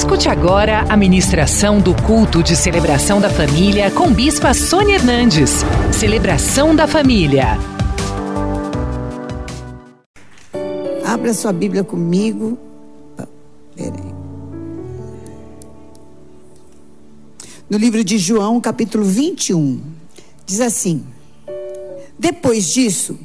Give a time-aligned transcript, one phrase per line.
[0.00, 5.62] Escute agora a ministração do culto de celebração da família com Bispa Sônia Hernandes.
[5.92, 7.58] Celebração da família.
[11.04, 12.58] Abra sua Bíblia comigo.
[13.76, 14.14] Peraí.
[17.68, 19.82] No livro de João, capítulo 21,
[20.46, 21.04] diz assim:
[22.18, 23.18] Depois disso,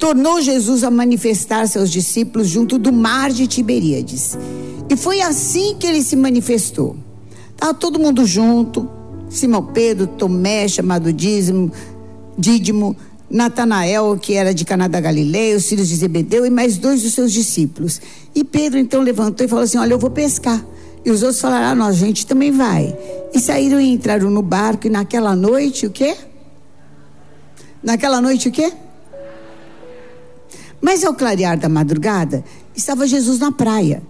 [0.00, 4.36] tornou Jesus a manifestar-se aos discípulos junto do mar de Tiberíades.
[4.88, 6.96] E foi assim que ele se manifestou.
[7.52, 8.88] Estava todo mundo junto,
[9.28, 11.70] Simão Pedro, Tomé, chamado Dízimo,
[12.36, 12.96] Dídimo,
[13.30, 17.12] Natanael, que era de Caná da Galileia, os filhos de Zebedeu e mais dois dos
[17.12, 18.00] seus discípulos.
[18.34, 20.64] E Pedro então levantou e falou assim: Olha, eu vou pescar.
[21.04, 22.96] E os outros falaram: Ah, nós, a gente também vai.
[23.34, 26.16] E saíram e entraram no barco, e naquela noite, o quê?
[27.82, 28.72] Naquela noite, o quê?
[30.80, 32.44] Mas ao clarear da madrugada,
[32.74, 34.02] estava Jesus na praia.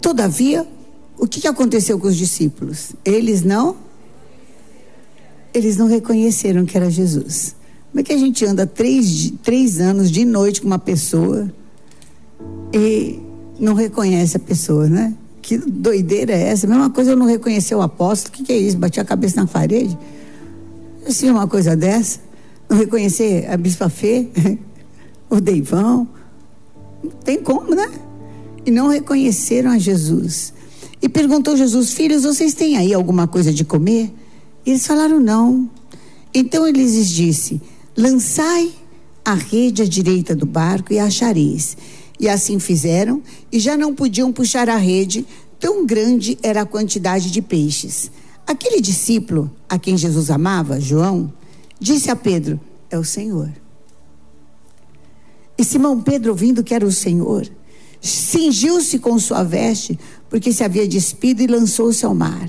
[0.00, 0.66] Todavia,
[1.18, 2.92] o que aconteceu com os discípulos?
[3.04, 3.76] Eles não?
[5.52, 7.56] Eles não reconheceram que era Jesus.
[7.90, 11.52] Como é que a gente anda três, três anos de noite com uma pessoa
[12.72, 13.18] e
[13.58, 15.14] não reconhece a pessoa, né?
[15.42, 16.66] Que doideira é essa?
[16.66, 18.34] Mesma coisa eu não reconhecer o apóstolo.
[18.34, 18.76] O que, que, é isso?
[18.76, 19.98] Bati a cabeça na parede?
[21.06, 22.20] Assim, uma coisa dessa?
[22.68, 24.28] Não reconhecer a Bispa Fê,
[25.30, 26.08] o Deivão?
[27.02, 27.90] Não tem como, né?
[28.64, 30.52] E não reconheceram a Jesus.
[31.00, 34.12] E perguntou Jesus: Filhos, vocês têm aí alguma coisa de comer?
[34.64, 35.70] E eles falaram: Não.
[36.34, 37.60] Então ele lhes disse:
[37.96, 38.70] Lançai
[39.24, 41.76] a rede à direita do barco e achareis.
[42.20, 45.24] E assim fizeram, e já não podiam puxar a rede,
[45.60, 48.10] tão grande era a quantidade de peixes.
[48.46, 51.32] Aquele discípulo a quem Jesus amava, João,
[51.78, 52.58] disse a Pedro:
[52.90, 53.50] É o Senhor.
[55.58, 57.48] E Simão Pedro, ouvindo que era o Senhor,
[58.00, 59.98] cingiu-se com sua veste,
[60.30, 62.48] porque se havia despido e lançou-se ao mar.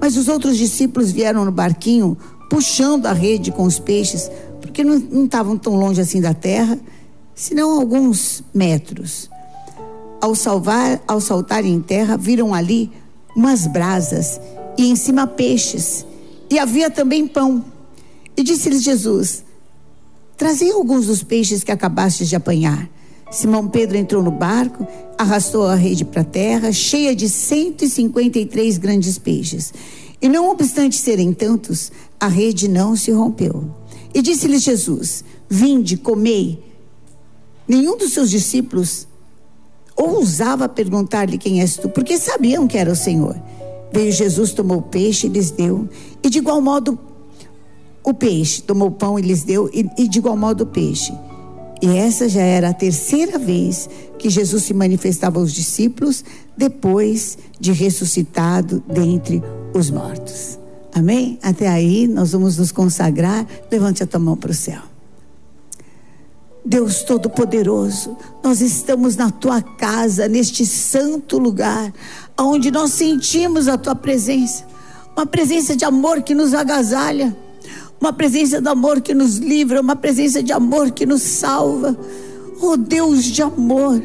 [0.00, 2.16] Mas os outros discípulos vieram no barquinho,
[2.48, 4.30] puxando a rede com os peixes,
[4.60, 6.78] porque não, não estavam tão longe assim da terra,
[7.34, 9.28] senão alguns metros.
[10.20, 12.90] Ao, salvar, ao saltarem em terra, viram ali
[13.34, 14.40] umas brasas
[14.78, 16.06] e em cima peixes,
[16.48, 17.64] e havia também pão.
[18.36, 19.44] E disse-lhes Jesus:
[20.36, 22.88] Trazei alguns dos peixes que acabastes de apanhar.
[23.30, 24.86] Simão Pedro entrou no barco,
[25.18, 29.72] arrastou a rede para a terra, cheia de 153 grandes peixes.
[30.20, 33.64] E não obstante serem tantos, a rede não se rompeu.
[34.14, 36.62] E disse-lhes Jesus: Vinde, comei.
[37.66, 39.08] Nenhum dos seus discípulos
[39.96, 43.36] ousava perguntar-lhe quem és tu, porque sabiam que era o Senhor.
[43.92, 45.88] Veio Jesus, tomou o peixe e lhes deu,
[46.22, 46.98] e de igual modo
[48.06, 51.12] o peixe, tomou o pão e lhes deu, e, e de igual modo o peixe.
[51.82, 56.24] E essa já era a terceira vez que Jesus se manifestava aos discípulos
[56.56, 59.42] depois de ressuscitado dentre
[59.74, 60.56] os mortos.
[60.94, 61.36] Amém?
[61.42, 63.44] Até aí nós vamos nos consagrar.
[63.70, 64.80] Levante a tua mão para o céu.
[66.64, 71.92] Deus Todo-Poderoso, nós estamos na tua casa, neste santo lugar,
[72.38, 74.64] onde nós sentimos a tua presença,
[75.16, 77.36] uma presença de amor que nos agasalha
[78.00, 81.96] uma presença de amor que nos livra, uma presença de amor que nos salva.
[82.60, 84.00] Oh Deus de amor,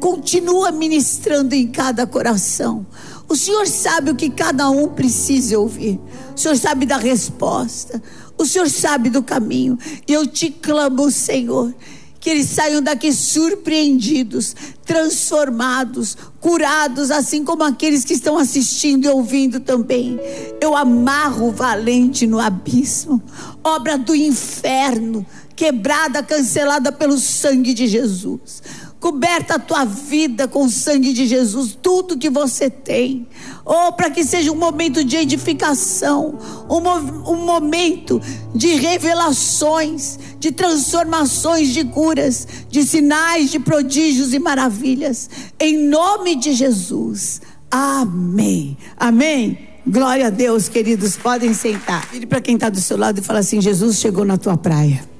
[0.00, 2.86] continua ministrando em cada coração.
[3.28, 5.98] O Senhor sabe o que cada um precisa ouvir.
[6.34, 8.02] O Senhor sabe da resposta.
[8.36, 9.78] O Senhor sabe do caminho.
[10.06, 11.74] Eu te clamo, Senhor,
[12.22, 14.54] que eles saiam daqui surpreendidos,
[14.86, 20.20] transformados, curados, assim como aqueles que estão assistindo e ouvindo também.
[20.60, 23.20] Eu amarro o valente no abismo,
[23.64, 28.62] obra do inferno, quebrada, cancelada pelo sangue de Jesus
[29.02, 33.26] coberta a tua vida com o sangue de Jesus, tudo que você tem.
[33.66, 36.38] Oh, para que seja um momento de edificação,
[36.70, 38.22] um, um momento
[38.54, 45.28] de revelações, de transformações, de curas, de sinais, de prodígios e maravilhas.
[45.58, 47.40] Em nome de Jesus.
[47.68, 48.76] Amém.
[48.96, 49.58] Amém.
[49.84, 51.16] Glória a Deus, queridos.
[51.16, 52.06] Podem sentar.
[52.12, 55.11] Vire para quem está do seu lado e fala assim: Jesus chegou na tua praia.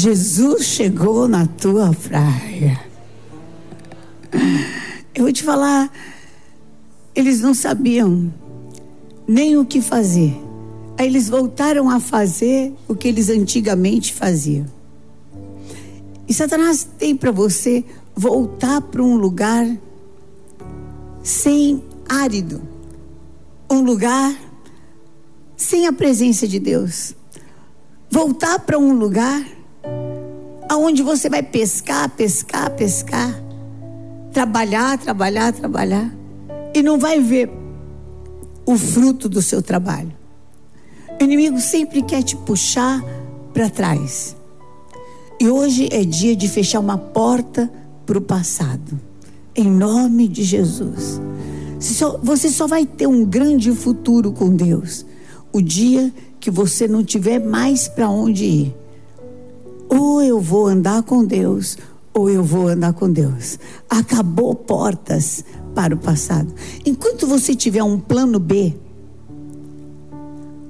[0.00, 2.80] Jesus chegou na tua praia.
[5.12, 5.92] Eu vou te falar,
[7.16, 8.32] eles não sabiam
[9.26, 10.40] nem o que fazer.
[10.96, 14.66] Aí eles voltaram a fazer o que eles antigamente faziam.
[16.28, 17.84] E Satanás tem para você
[18.14, 19.66] voltar para um lugar
[21.24, 22.62] sem árido,
[23.68, 24.32] um lugar
[25.56, 27.16] sem a presença de Deus.
[28.08, 29.57] Voltar para um lugar
[30.68, 33.42] aonde você vai pescar, pescar, pescar,
[34.32, 36.14] trabalhar, trabalhar, trabalhar
[36.74, 37.50] e não vai ver
[38.66, 40.12] o fruto do seu trabalho.
[41.20, 43.02] O inimigo sempre quer te puxar
[43.52, 44.36] para trás.
[45.40, 47.70] E hoje é dia de fechar uma porta
[48.04, 49.00] para o passado.
[49.56, 51.20] Em nome de Jesus.
[52.22, 55.06] Você só vai ter um grande futuro com Deus.
[55.52, 58.76] O dia que você não tiver mais para onde ir.
[59.88, 61.78] Ou eu vou andar com Deus,
[62.12, 63.58] ou eu vou andar com Deus.
[63.88, 65.44] Acabou portas
[65.74, 66.52] para o passado.
[66.84, 68.76] Enquanto você tiver um plano B,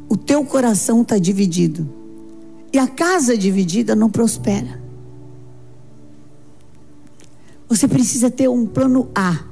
[0.09, 1.88] o teu coração está dividido.
[2.73, 4.82] E a casa dividida não prospera.
[7.69, 9.44] Você precisa ter um plano A.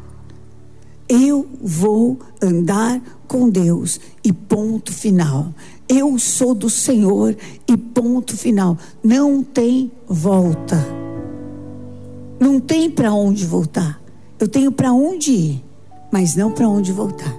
[1.08, 5.52] Eu vou andar com Deus e ponto final.
[5.88, 7.36] Eu sou do Senhor
[7.68, 8.76] e ponto final.
[9.02, 10.76] Não tem volta.
[12.40, 14.00] Não tem para onde voltar.
[14.38, 15.64] Eu tenho para onde ir,
[16.12, 17.34] mas não para onde voltar.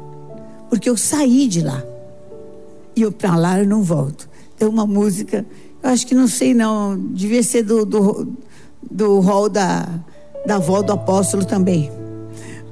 [0.69, 1.83] Porque eu saí de lá.
[2.95, 4.29] E eu para lá eu não volto.
[4.57, 5.45] Tem uma música,
[5.83, 8.27] eu acho que não sei não, devia ser do, do,
[8.89, 9.87] do rol da,
[10.45, 11.91] da avó do apóstolo também.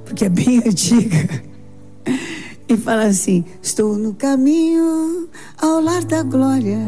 [0.03, 1.43] Porque é bem antiga.
[2.67, 5.29] E fala assim: Estou no caminho
[5.61, 6.79] ao lar da glória.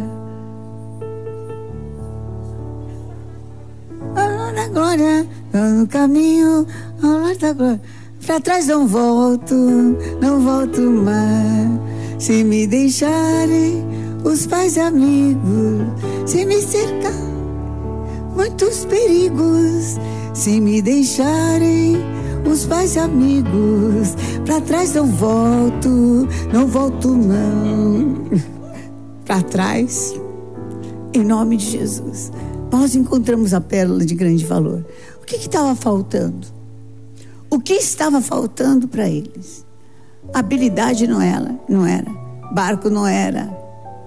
[4.15, 6.65] Ao lar da glória, estou no caminho
[7.03, 7.81] Olha agora.
[8.25, 9.55] Pra trás não volto,
[10.21, 11.79] não volto mais.
[12.19, 13.85] Se me deixarem
[14.23, 15.85] os pais e amigos,
[16.25, 17.13] se me cercar
[18.35, 19.97] muitos perigos,
[20.33, 21.97] se me deixarem
[22.45, 28.25] os pais e amigos, pra trás não volto, não volto não.
[29.25, 30.13] Pra trás,
[31.13, 32.31] em nome de Jesus,
[32.71, 34.85] nós encontramos a pérola de grande valor.
[35.21, 36.47] O que estava faltando?
[37.49, 39.65] O que estava faltando para eles?
[40.33, 42.09] Habilidade não era, não era,
[42.53, 43.45] barco não era,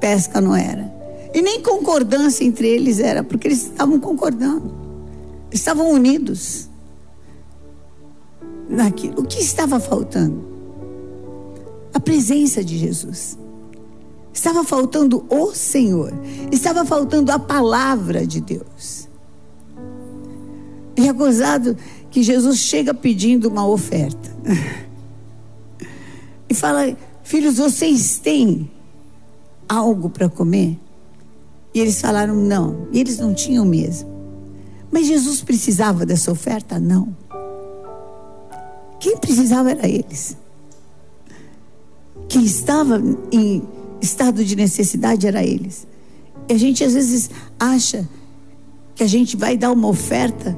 [0.00, 0.90] pesca não era.
[1.34, 4.72] E nem concordância entre eles era, porque eles estavam concordando.
[5.52, 6.69] Estavam unidos
[8.70, 9.20] naquilo.
[9.20, 10.48] O que estava faltando?
[11.92, 13.36] A presença de Jesus.
[14.32, 16.12] Estava faltando o Senhor.
[16.52, 19.08] Estava faltando a palavra de Deus.
[20.96, 21.76] E é gozado
[22.10, 24.30] que Jesus chega pedindo uma oferta.
[26.48, 28.68] E fala: Filhos, vocês têm
[29.68, 30.76] algo para comer?
[31.72, 32.88] E eles falaram: Não.
[32.92, 34.10] E eles não tinham mesmo.
[34.90, 36.80] Mas Jesus precisava dessa oferta?
[36.80, 37.16] Não.
[39.00, 40.36] Quem precisava era eles.
[42.28, 43.02] Quem estava
[43.32, 43.62] em
[44.00, 45.86] estado de necessidade era eles.
[46.48, 48.08] E a gente às vezes acha
[48.94, 50.56] que a gente vai dar uma oferta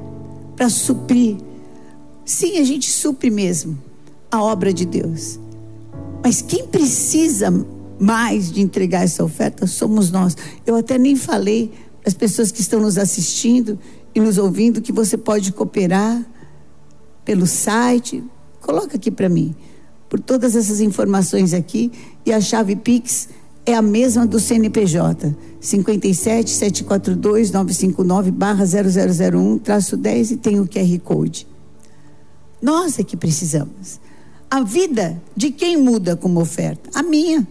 [0.55, 1.37] para suprir.
[2.25, 3.81] Sim, a gente supre mesmo
[4.29, 5.39] a obra de Deus.
[6.23, 7.51] Mas quem precisa
[7.99, 10.35] mais de entregar essa oferta somos nós.
[10.65, 13.79] Eu até nem falei para as pessoas que estão nos assistindo
[14.13, 16.25] e nos ouvindo que você pode cooperar
[17.23, 18.23] pelo site.
[18.63, 19.53] Coloca aqui para mim.
[20.09, 21.91] Por todas essas informações aqui
[22.25, 23.27] e a chave Pix
[23.65, 30.67] é a mesma do CNPJ, 57 742 959 barra 0001 traço 10 e tem o
[30.67, 31.47] QR Code.
[32.61, 33.99] Nós é que precisamos.
[34.49, 36.89] A vida de quem muda como oferta?
[36.93, 37.45] A minha,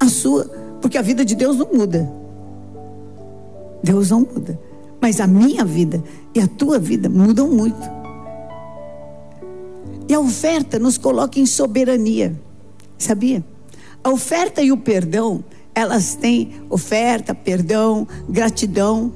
[0.00, 0.44] a sua,
[0.80, 2.10] porque a vida de Deus não muda.
[3.82, 4.58] Deus não muda.
[5.00, 6.02] Mas a minha vida
[6.34, 7.95] e a tua vida mudam muito.
[10.08, 12.38] E a oferta nos coloca em soberania,
[12.96, 13.44] sabia?
[14.02, 15.44] A oferta e o perdão,
[15.74, 19.12] elas têm oferta, perdão, gratidão.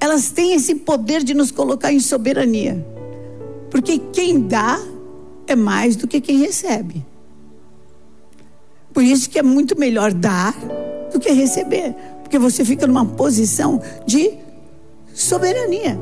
[0.00, 2.84] Elas têm esse poder de nos colocar em soberania.
[3.70, 4.80] Porque quem dá
[5.46, 7.06] é mais do que quem recebe.
[8.92, 10.54] Por isso que é muito melhor dar
[11.12, 11.94] do que receber.
[12.22, 14.34] Porque você fica numa posição de
[15.14, 15.98] soberania.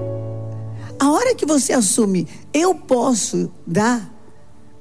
[1.00, 4.14] A hora que você assume, eu posso dar,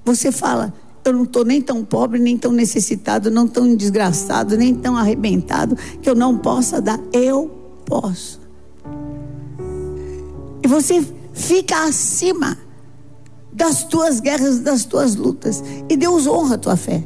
[0.04, 0.74] você fala,
[1.06, 5.78] eu não estou nem tão pobre, nem tão necessitado, não tão desgraçado, nem tão arrebentado,
[6.02, 7.00] que eu não possa dar.
[7.14, 7.50] Eu
[7.86, 8.42] posso.
[10.62, 12.58] E você fica acima
[13.54, 15.64] das tuas guerras, das tuas lutas.
[15.88, 17.02] E Deus honra a tua fé.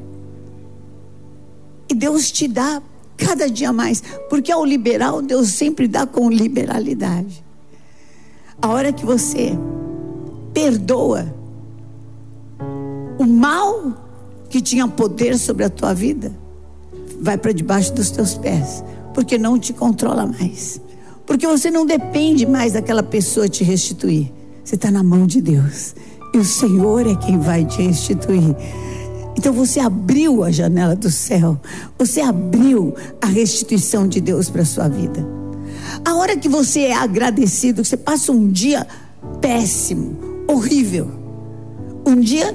[1.87, 2.81] E Deus te dá
[3.15, 4.01] cada dia mais.
[4.27, 7.43] Porque ao liberal, Deus sempre dá com liberalidade.
[8.61, 9.57] A hora que você
[10.53, 11.33] perdoa,
[13.17, 13.93] o mal
[14.49, 16.31] que tinha poder sobre a tua vida
[17.19, 18.83] vai para debaixo dos teus pés,
[19.13, 20.79] porque não te controla mais.
[21.25, 24.31] Porque você não depende mais daquela pessoa te restituir.
[24.63, 25.95] Você está na mão de Deus.
[26.33, 28.55] E o Senhor é quem vai te restituir.
[29.37, 31.59] Então você abriu a janela do céu.
[31.97, 35.42] Você abriu a restituição de Deus para sua vida.
[36.05, 38.87] A hora que você é agradecido, você passa um dia
[39.41, 41.09] péssimo, horrível.
[42.05, 42.53] Um dia,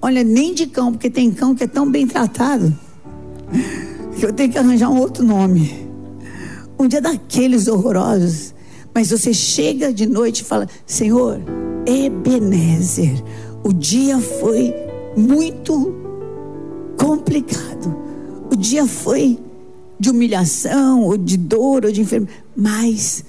[0.00, 2.76] olha, nem de cão, porque tem cão que é tão bem tratado
[4.18, 5.88] que eu tenho que arranjar um outro nome.
[6.78, 8.54] Um dia daqueles horrorosos.
[8.94, 11.40] Mas você chega de noite e fala: Senhor,
[11.86, 13.22] Ebenezer,
[13.64, 14.74] o dia foi
[15.16, 15.94] muito
[16.96, 17.96] complicado.
[18.50, 19.38] O dia foi
[20.02, 23.24] de humilhação, ou de dor, ou de enfermidade, mas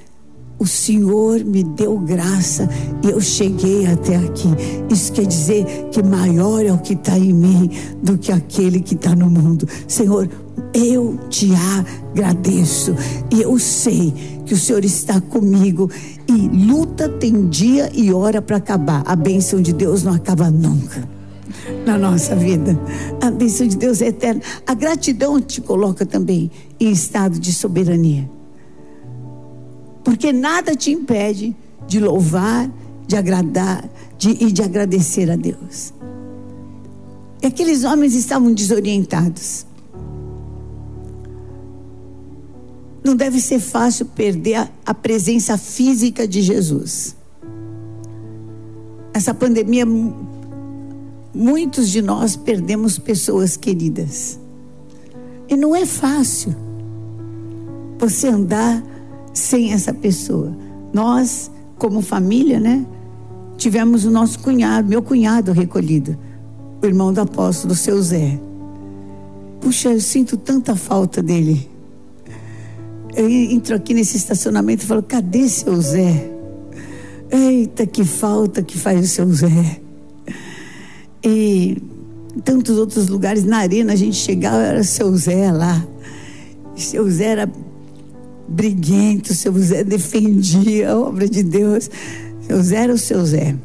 [0.57, 2.67] o Senhor me deu graça
[3.03, 4.49] e eu cheguei até aqui.
[4.89, 7.69] Isso quer dizer que maior é o que está em mim
[8.01, 9.67] do que aquele que está no mundo.
[9.87, 10.27] Senhor,
[10.73, 12.95] eu te agradeço
[13.31, 14.11] e eu sei
[14.43, 15.91] que o Senhor está comigo
[16.27, 19.03] e luta tem dia e hora para acabar.
[19.05, 21.12] A bênção de Deus não acaba nunca
[21.85, 22.77] na nossa vida.
[23.21, 24.41] A bênção de Deus é eterna.
[24.65, 28.29] A gratidão te coloca também em estado de soberania.
[30.03, 31.55] Porque nada te impede
[31.87, 32.69] de louvar,
[33.07, 35.93] de agradar de, e de agradecer a Deus.
[37.41, 39.65] E aqueles homens estavam desorientados.
[43.03, 47.17] Não deve ser fácil perder a, a presença física de Jesus.
[49.13, 49.85] Essa pandemia,
[51.33, 54.39] muitos de nós perdemos pessoas queridas.
[55.49, 56.55] E não é fácil
[57.97, 58.83] você andar
[59.33, 60.55] sem essa pessoa.
[60.93, 62.85] Nós, como família, né,
[63.57, 66.17] tivemos o nosso cunhado, meu cunhado recolhido,
[66.81, 68.39] o irmão do apóstolo, seu Zé.
[69.59, 71.69] Puxa, eu sinto tanta falta dele.
[73.15, 76.29] Eu entro aqui nesse estacionamento e falo: cadê seu Zé?
[77.31, 79.82] Eita, que falta que faz o seu Zé.
[81.23, 81.77] E
[82.43, 85.85] tantos outros lugares, na arena, a gente chegava, era seu Zé lá.
[86.75, 87.51] Seu Zé era
[88.47, 91.89] briguento, seu Zé defendia a obra de Deus.
[92.47, 93.55] Seu Zé era o seu Zé.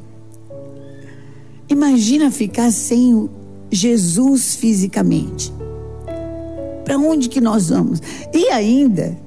[1.69, 3.29] Imagina ficar sem
[3.71, 5.53] Jesus fisicamente.
[6.85, 8.01] Para onde que nós vamos?
[8.33, 9.19] E ainda,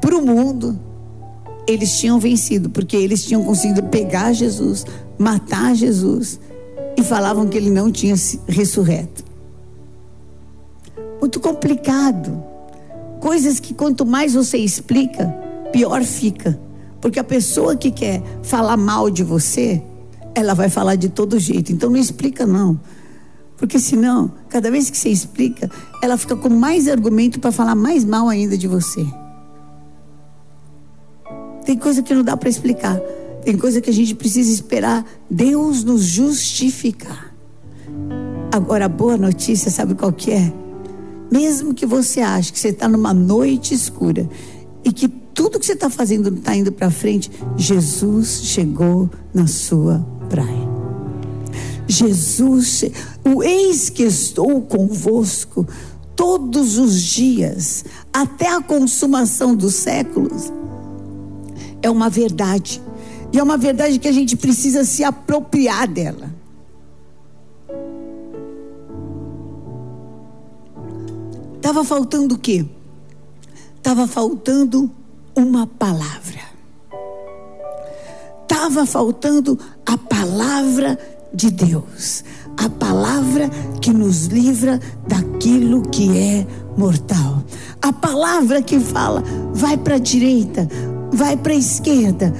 [0.00, 0.78] para o mundo,
[1.66, 4.86] eles tinham vencido, porque eles tinham conseguido pegar Jesus,
[5.18, 6.40] matar Jesus
[6.96, 8.14] e falavam que ele não tinha
[8.46, 9.24] ressurreto.
[11.20, 12.42] Muito complicado.
[13.20, 15.28] Coisas que quanto mais você explica,
[15.72, 16.58] pior fica.
[17.00, 19.82] Porque a pessoa que quer falar mal de você,
[20.34, 21.72] ela vai falar de todo jeito.
[21.72, 22.78] Então não explica não.
[23.56, 25.70] Porque senão, cada vez que você explica,
[26.02, 29.06] ela fica com mais argumento para falar mais mal ainda de você.
[31.64, 33.00] Tem coisa que não dá para explicar.
[33.44, 37.34] Tem coisa que a gente precisa esperar Deus nos justificar.
[38.50, 40.52] Agora a boa notícia, sabe qual que é?
[41.30, 44.28] Mesmo que você ache que você está numa noite escura
[44.82, 49.46] e que tudo que você está fazendo não está indo para frente, Jesus chegou na
[49.46, 50.68] sua praia.
[51.86, 52.84] Jesus,
[53.24, 55.66] o eis que estou convosco
[56.16, 60.52] todos os dias, até a consumação dos séculos,
[61.82, 62.80] é uma verdade.
[63.34, 66.32] E é uma verdade que a gente precisa se apropriar dela.
[71.56, 72.64] Estava faltando o quê?
[73.76, 74.88] Estava faltando
[75.34, 76.42] uma palavra.
[78.42, 80.96] Estava faltando a palavra
[81.34, 82.22] de Deus.
[82.56, 83.50] A palavra
[83.80, 86.46] que nos livra daquilo que é
[86.78, 87.42] mortal.
[87.82, 90.68] A palavra que fala, vai para a direita,
[91.12, 92.32] vai para a esquerda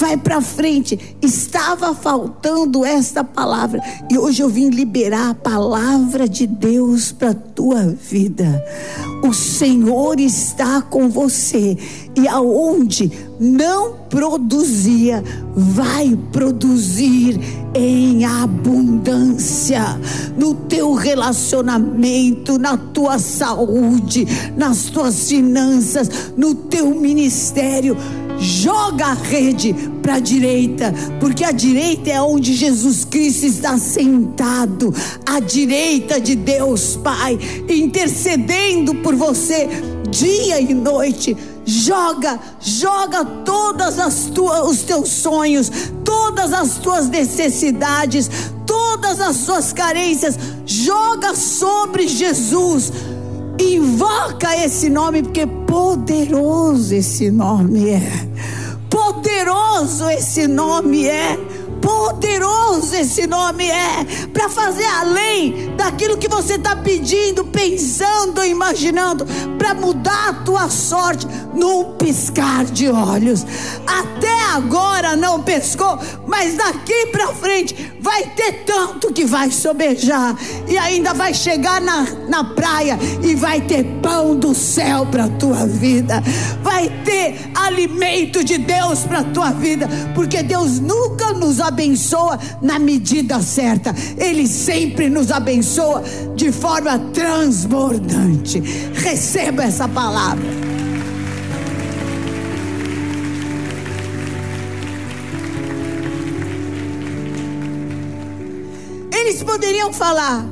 [0.00, 0.98] vai para frente.
[1.20, 7.84] Estava faltando esta palavra e hoje eu vim liberar a palavra de Deus para tua
[7.84, 8.64] vida.
[9.22, 11.76] O Senhor está com você
[12.16, 15.22] e aonde não produzia,
[15.54, 17.38] vai produzir
[17.74, 20.00] em abundância
[20.36, 24.26] no teu relacionamento, na tua saúde,
[24.56, 27.96] nas tuas finanças, no teu ministério
[28.40, 34.92] joga a rede para a direita, porque a direita é onde Jesus Cristo está sentado,
[35.26, 39.68] à direita de Deus Pai, intercedendo por você
[40.10, 41.36] dia e noite.
[41.64, 45.70] Joga, joga todas as tuas os teus sonhos,
[46.04, 48.28] todas as tuas necessidades,
[48.66, 52.92] todas as suas carências, joga sobre Jesus.
[53.60, 58.00] Invoca esse nome porque poderoso esse nome é
[58.88, 61.38] Poderoso esse nome é.
[61.80, 69.26] Poderoso esse nome é para fazer além daquilo que você está pedindo, pensando, imaginando,
[69.58, 73.46] para mudar a tua sorte num piscar de olhos.
[73.86, 80.36] Até agora não pescou, mas daqui para frente vai ter tanto que vai sobejar
[80.68, 85.66] e ainda vai chegar na, na praia e vai ter pão do céu para tua
[85.66, 86.22] vida,
[86.62, 91.60] vai ter alimento de Deus para tua vida, porque Deus nunca nos
[92.62, 96.02] na medida certa, Ele sempre nos abençoa
[96.34, 98.60] de forma transbordante.
[98.94, 100.48] Receba essa palavra.
[109.12, 110.44] Eles poderiam falar: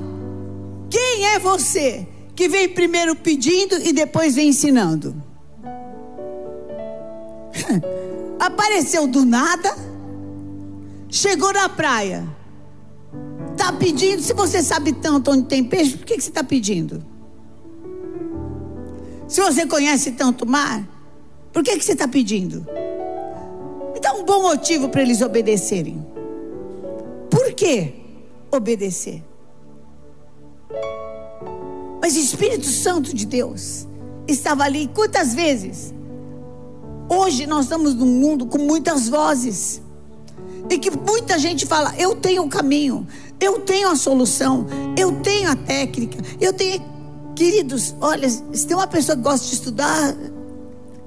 [0.90, 5.14] quem é você que vem primeiro pedindo e depois vem ensinando?
[8.38, 9.87] Apareceu do nada
[11.08, 12.26] Chegou na praia.
[13.52, 17.04] Está pedindo, se você sabe tanto onde tem peixe, por que, que você está pedindo?
[19.26, 20.86] Se você conhece tanto mar,
[21.52, 22.66] por que, que você está pedindo?
[23.92, 26.06] Me dá um bom motivo para eles obedecerem.
[27.30, 27.94] Por que
[28.50, 29.22] obedecer?
[32.00, 33.86] Mas o Espírito Santo de Deus
[34.26, 34.88] estava ali.
[34.94, 35.92] Quantas vezes?
[37.08, 39.82] Hoje nós estamos num mundo com muitas vozes.
[40.70, 43.06] E que muita gente fala: eu tenho o caminho,
[43.40, 46.98] eu tenho a solução, eu tenho a técnica, eu tenho.
[47.34, 50.12] Queridos, olha, se tem uma pessoa que gosta de estudar,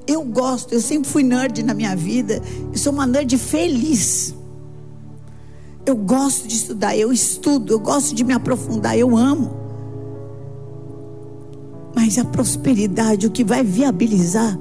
[0.07, 2.41] eu gosto, eu sempre fui nerd na minha vida,
[2.71, 4.33] eu sou uma nerd feliz.
[5.85, 9.59] Eu gosto de estudar, eu estudo, eu gosto de me aprofundar, eu amo.
[11.95, 14.57] Mas a prosperidade, o que vai viabilizar,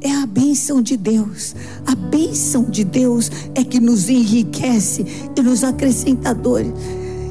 [0.00, 1.54] é a bênção de Deus.
[1.86, 5.04] A bênção de Deus é que nos enriquece
[5.36, 6.72] e nos acrescenta dores.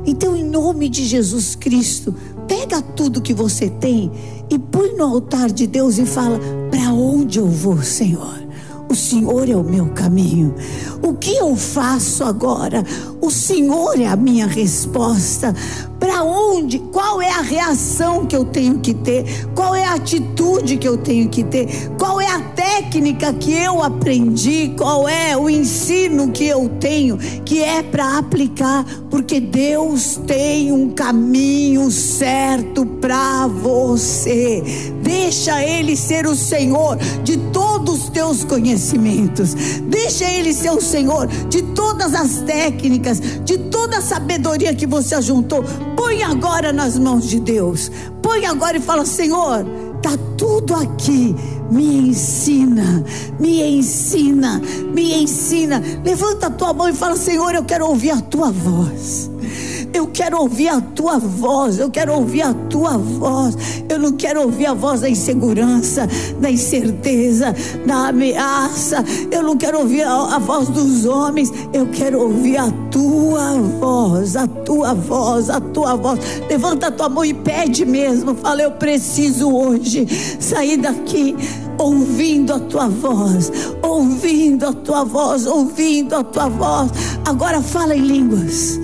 [0.06, 2.16] Então, em nome de Jesus Cristo,
[2.48, 4.12] pega tudo que você tem
[4.50, 6.40] e põe no altar de Deus e fala:
[6.72, 8.48] Para onde eu vou, Senhor?
[8.90, 10.56] O Senhor é o meu caminho.
[11.04, 12.86] O que eu faço agora?
[13.22, 15.54] O Senhor é a minha resposta.
[16.00, 16.80] Para onde?
[16.80, 19.48] Qual é a reação que eu tenho que ter?
[19.54, 21.90] Qual é a atitude que eu tenho que ter?
[21.98, 22.40] Qual é a
[22.78, 24.74] técnica que eu aprendi?
[24.78, 28.86] Qual é o ensino que eu tenho que é para aplicar?
[29.10, 34.64] Porque Deus tem um caminho certo para você.
[35.02, 39.56] Deixa Ele ser o Senhor de todos os teus conhecimentos.
[39.88, 45.16] Deixa Ele ser o Senhor de todas as técnicas, de toda a sabedoria que você
[45.16, 45.64] ajuntou
[46.08, 47.92] Põe agora nas mãos de Deus.
[48.22, 49.66] Põe agora e fala: Senhor,
[49.98, 51.36] está tudo aqui.
[51.70, 53.04] Me ensina,
[53.40, 54.62] me ensina,
[54.94, 55.82] me ensina.
[56.04, 59.30] Levanta a tua mão e fala: Senhor, eu quero ouvir a tua voz.
[59.94, 63.56] Eu quero ouvir a tua voz, eu quero ouvir a tua voz.
[63.90, 66.08] Eu não quero ouvir a voz da insegurança,
[66.40, 69.04] da incerteza, da ameaça.
[69.32, 71.52] Eu não quero ouvir a, a voz dos homens.
[71.74, 76.20] Eu quero ouvir a tua voz, a tua voz, a tua voz.
[76.50, 78.36] Levanta a tua mão e pede mesmo.
[78.36, 80.08] Fala, eu preciso hoje
[80.40, 81.36] sair daqui
[81.78, 86.92] ouvindo a tua voz, ouvindo a tua voz, ouvindo a tua voz.
[87.26, 88.80] Agora fala em línguas.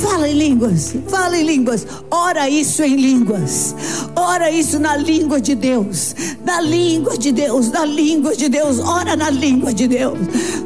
[0.00, 3.74] Fala em línguas, fala em línguas, ora isso em línguas,
[4.28, 6.14] ora isso na língua de Deus,
[6.44, 10.18] na língua de Deus, na língua de Deus, ora na língua de Deus.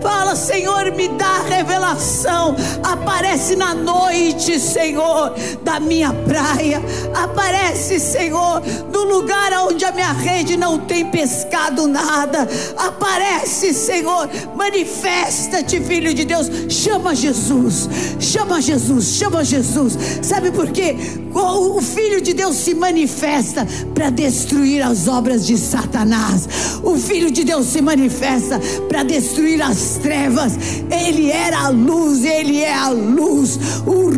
[0.00, 2.54] Fala, Senhor, me dá revelação.
[2.82, 6.80] Aparece na noite, Senhor, da minha praia.
[7.14, 8.62] Aparece, Senhor,
[8.92, 12.48] no lugar onde a minha rede não tem pescado nada.
[12.86, 14.28] Aparece, Senhor.
[14.56, 16.48] Manifesta-te, filho de Deus.
[16.68, 17.88] Chama Jesus.
[18.18, 19.16] Chama Jesus.
[19.16, 19.96] Chama Jesus.
[20.22, 20.96] Sabe por quê?
[21.34, 26.48] O filho de Deus se manifesta para destruir as obras de Satanás.
[26.82, 30.52] O filho de Deus se manifesta para destruir as trevas.
[30.90, 33.58] Ele era a luz, ele é a luz.
[33.86, 34.10] O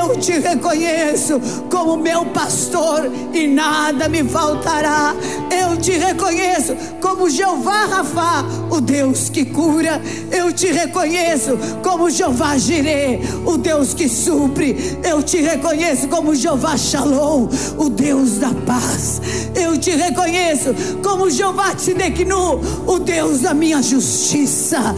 [0.00, 5.14] eu te reconheço como meu pastor e nada me faltará.
[5.50, 10.00] Eu te reconheço como Jeová Rafa, o Deus que cura.
[10.30, 14.98] Eu te reconheço como Jeová Jireh, o Deus que supre.
[15.02, 19.20] Eu te reconheço como Jeová Shalom, o Deus da paz.
[19.54, 24.94] Eu te reconheço como Jeová Tsideknu, o Deus da minha justiça.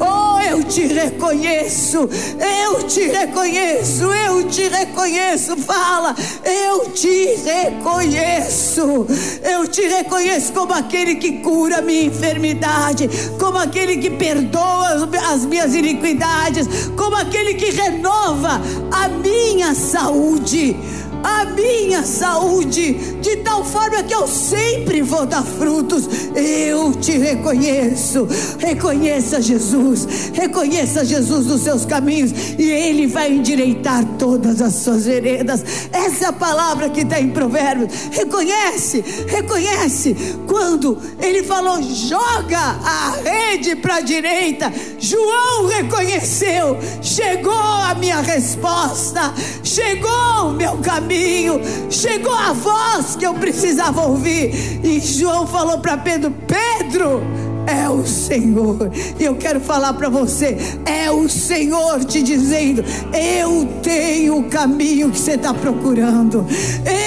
[0.00, 2.08] Oh, eu te reconheço,
[2.64, 5.56] eu te reconheço, eu te reconheço.
[5.56, 6.14] Fala,
[6.44, 9.06] eu te reconheço,
[9.42, 14.69] eu te reconheço como aquele que cura minha enfermidade, como aquele que perdoa
[15.32, 20.76] as minhas iniquidades, como aquele que renova a minha saúde
[21.22, 26.08] a minha saúde, de tal forma que eu sempre vou dar frutos.
[26.34, 28.26] Eu te reconheço.
[28.58, 35.64] Reconheça Jesus, reconheça Jesus nos seus caminhos e Ele vai endireitar todas as suas veredas.
[35.92, 37.92] Essa é a palavra que está em Provérbios.
[38.10, 40.16] Reconhece, reconhece.
[40.46, 46.78] Quando Ele falou, joga a rede para a direita, João reconheceu.
[47.02, 54.06] Chegou a minha resposta, chegou o meu caminho caminho, chegou a voz que eu precisava
[54.06, 54.80] ouvir.
[54.84, 57.20] E João falou para Pedro: Pedro,
[57.66, 58.90] é o Senhor.
[59.18, 65.10] E eu quero falar para você: é o Senhor te dizendo: eu tenho o caminho
[65.10, 66.46] que você está procurando,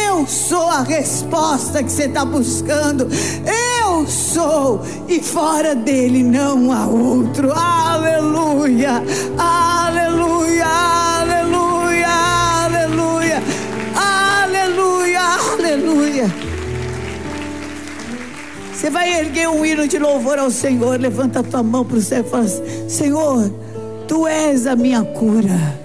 [0.05, 3.07] eu sou a resposta que você está buscando,
[3.81, 7.53] eu sou, e fora dele não há outro.
[7.53, 9.01] Aleluia,
[9.37, 9.93] aleluia.
[10.63, 11.12] Aleluia.
[18.83, 20.99] Você vai erguer um hino de louvor ao Senhor.
[20.99, 23.49] Levanta a tua mão para o céu e fala: assim, Senhor,
[24.09, 25.79] tu és a minha cura,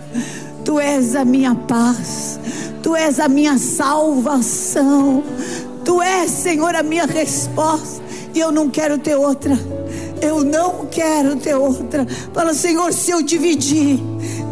[0.64, 2.40] tu és a minha paz,
[2.82, 5.22] tu és a minha salvação,
[5.84, 8.02] tu és, Senhor, a minha resposta.
[8.34, 9.56] E eu não quero ter outra.
[10.20, 12.04] Eu não quero ter outra.
[12.34, 14.00] Fala, Senhor, se eu dividir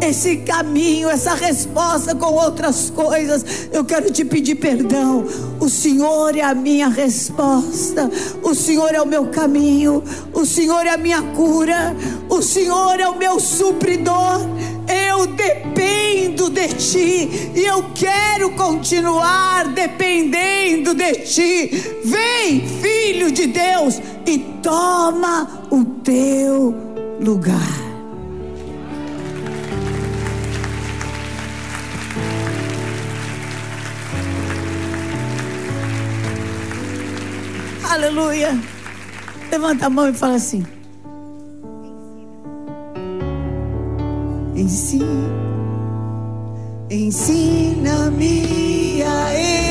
[0.01, 5.25] esse caminho, essa resposta com outras coisas, eu quero te pedir perdão.
[5.59, 8.09] O Senhor é a minha resposta,
[8.43, 11.95] o Senhor é o meu caminho, o Senhor é a minha cura,
[12.29, 14.41] o Senhor é o meu supridor.
[14.87, 21.83] Eu dependo de ti e eu quero continuar dependendo de ti.
[22.03, 26.73] Vem, filho de Deus, e toma o teu
[27.19, 27.86] lugar.
[37.97, 38.55] Aleluia.
[39.49, 40.63] Levanta a mão e fala assim:
[44.55, 45.03] Ensina,
[46.91, 49.66] ensina-me a entregar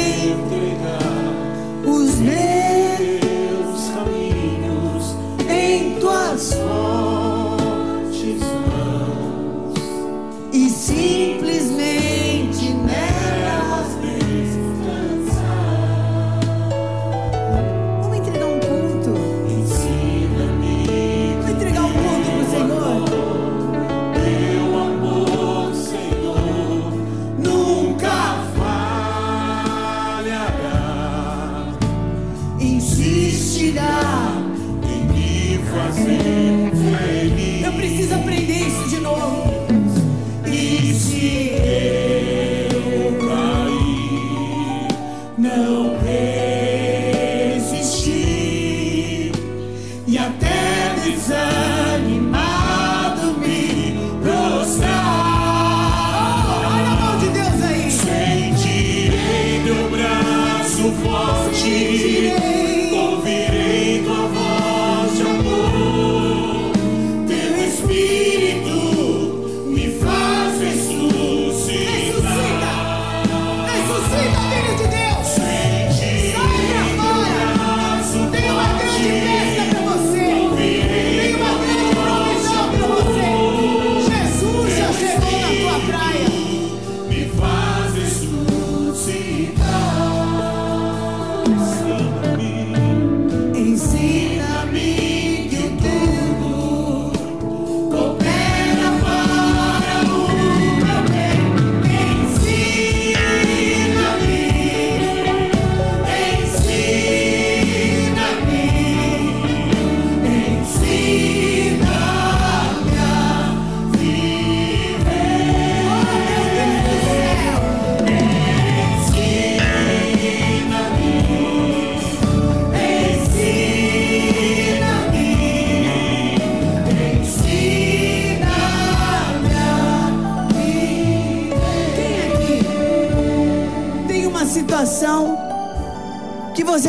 [35.96, 36.55] fazer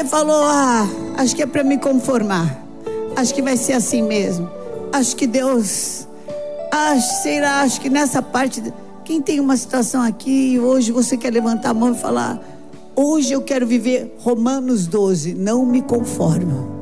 [0.08, 2.63] falou, ah, acho que é para me conformar.
[3.15, 4.50] Acho que vai ser assim mesmo.
[4.91, 6.08] Acho que Deus,
[6.72, 8.62] acho, será, acho que nessa parte,
[9.04, 12.41] quem tem uma situação aqui e hoje você quer levantar a mão e falar,
[12.96, 16.78] hoje eu quero viver Romanos 12, não me conformo.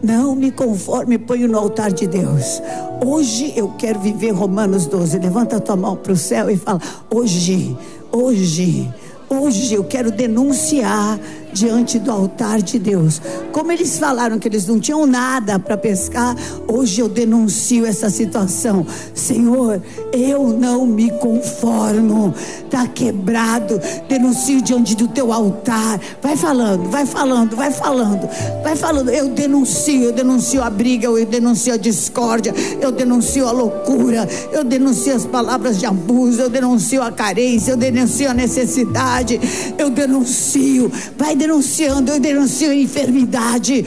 [0.00, 2.62] Não me conforme, ponho no altar de Deus.
[3.04, 5.18] Hoje eu quero viver Romanos 12.
[5.18, 7.76] Levanta a tua mão para o céu e fala: Hoje,
[8.12, 8.88] hoje,
[9.28, 11.18] hoje eu quero denunciar
[11.52, 13.20] diante do altar de Deus.
[13.52, 18.86] Como eles falaram que eles não tinham nada para pescar, hoje eu denuncio essa situação.
[19.14, 19.82] Senhor,
[20.12, 22.34] eu não me conformo.
[22.64, 23.80] Está quebrado.
[24.08, 26.00] Denuncio diante do teu altar.
[26.22, 28.28] Vai falando, vai falando, vai falando,
[28.62, 29.10] vai falando.
[29.10, 34.64] Eu denuncio, eu denuncio a briga, eu denuncio a discórdia, eu denuncio a loucura, eu
[34.64, 39.40] denuncio as palavras de abuso, eu denuncio a carência, eu denuncio a necessidade,
[39.78, 40.90] eu denuncio.
[41.16, 43.84] Vai denunciando, eu denuncio a enfermidade.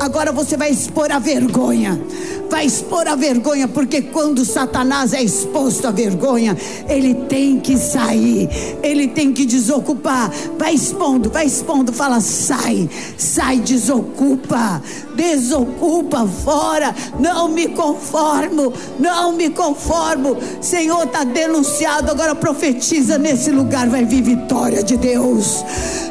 [0.00, 1.98] Agora você vai expor a vergonha.
[2.54, 6.56] Vai expor a vergonha, porque quando Satanás é exposto à vergonha,
[6.88, 8.48] ele tem que sair,
[8.80, 10.30] ele tem que desocupar.
[10.56, 12.88] Vai expondo, vai expondo, fala: sai,
[13.18, 14.80] sai, desocupa,
[15.16, 16.94] desocupa fora.
[17.18, 20.36] Não me conformo, não me conformo.
[20.60, 22.12] Senhor, está denunciado.
[22.12, 25.64] Agora profetiza: nesse lugar vai vir vitória de Deus,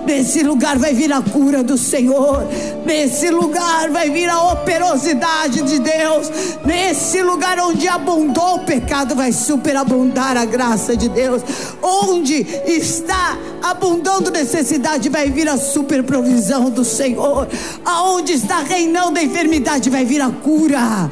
[0.06, 2.46] nesse lugar vai vir a cura do Senhor,
[2.86, 6.33] nesse lugar vai vir a operosidade de Deus,
[6.66, 11.42] nesse lugar onde abundou o pecado, vai superabundar a graça de Deus,
[11.82, 17.48] onde está abundando necessidade, vai vir a superprovisão do Senhor,
[17.86, 21.10] aonde está reinando a enfermidade, vai vir a cura.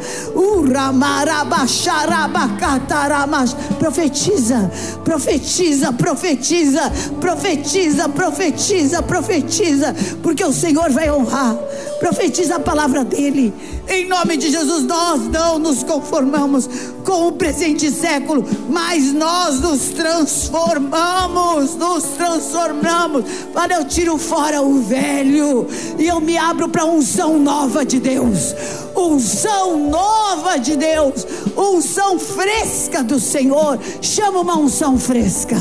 [3.79, 4.71] Profetiza,
[5.03, 11.57] profetiza, profetiza, profetiza, profetiza, profetiza, porque o Senhor vai honrar,
[11.99, 13.53] Profetiza a palavra dele.
[13.87, 16.69] Em nome de Jesus, nós não nos conformamos
[17.03, 23.25] com o presente século, mas nós nos transformamos, nos transformamos.
[23.53, 28.55] Para eu tiro fora o velho e eu me abro para unção nova de Deus.
[28.95, 31.25] Unção nova de Deus,
[31.57, 33.79] unção fresca do Senhor.
[34.01, 35.55] Chama uma unção fresca.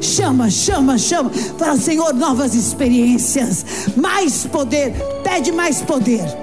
[0.00, 1.30] Chama, chama, chama.
[1.56, 3.64] Para o Senhor, novas experiências,
[3.96, 4.92] mais poder.
[5.22, 6.41] Pede mais poder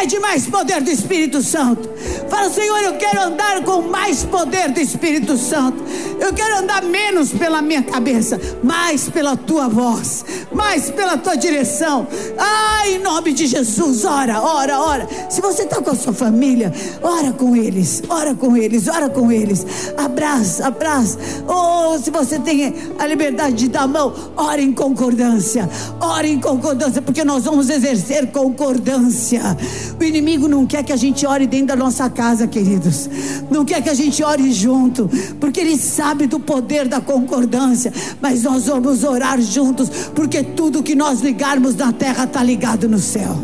[0.00, 1.89] Pede mais poder do Espírito Santo.
[2.28, 5.82] Fala, Senhor, eu quero andar com mais poder do Espírito Santo.
[6.20, 12.06] Eu quero andar menos pela minha cabeça, mais pela tua voz, mais pela tua direção.
[12.38, 15.08] Ah, em nome de Jesus, ora, ora, ora.
[15.28, 19.32] Se você está com a sua família, ora com eles, ora com eles, ora com
[19.32, 19.66] eles.
[19.96, 21.18] Abraça, abraça.
[21.48, 25.68] Ou oh, se você tem a liberdade de dar a mão, ora em concordância.
[26.00, 29.56] Ora em concordância, porque nós vamos exercer concordância.
[29.98, 33.08] O inimigo não quer que a gente ore dentro da nossa casa, queridos.
[33.50, 37.92] Não quer que a gente ore junto, porque ele sabe do poder da concordância.
[38.20, 42.98] Mas nós vamos orar juntos, porque tudo que nós ligarmos na terra está ligado no
[42.98, 43.36] céu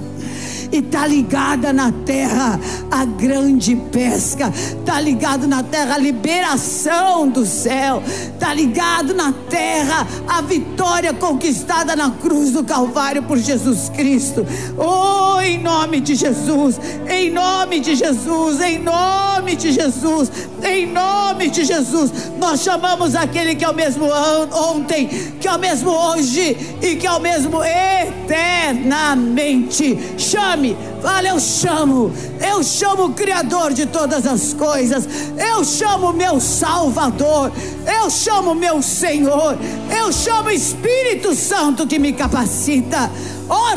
[0.72, 2.58] e tá ligada na terra
[2.90, 4.52] a grande pesca,
[4.84, 8.02] tá ligado na terra a liberação do céu,
[8.38, 14.44] tá ligado na terra a vitória conquistada na cruz do Calvário por Jesus Cristo.
[14.76, 20.30] Oh, em nome de Jesus, em nome de Jesus, em nome de Jesus,
[20.62, 24.06] em nome de Jesus, nós chamamos aquele que é o mesmo
[24.52, 25.08] ontem,
[25.40, 29.96] que é o mesmo hoje e que é o mesmo eternamente.
[30.18, 30.65] Chame,
[31.02, 37.52] fale, eu chamo, eu chamo o Criador de todas as coisas, eu chamo meu Salvador,
[38.00, 39.58] eu chamo meu Senhor,
[39.94, 43.10] eu chamo o Espírito Santo que me capacita.
[43.48, 43.76] Oh,